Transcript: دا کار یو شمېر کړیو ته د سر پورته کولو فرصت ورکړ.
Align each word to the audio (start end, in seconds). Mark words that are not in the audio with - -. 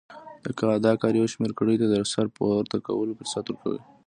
دا 0.85 0.91
کار 1.01 1.13
یو 1.15 1.27
شمېر 1.33 1.51
کړیو 1.57 1.79
ته 1.81 1.87
د 1.89 1.95
سر 2.13 2.25
پورته 2.35 2.77
کولو 2.87 3.13
فرصت 3.19 3.45
ورکړ. 3.47 3.75